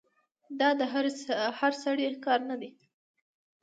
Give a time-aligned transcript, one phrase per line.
[0.59, 0.81] دا د
[1.61, 2.71] هر سړي کار نه دی.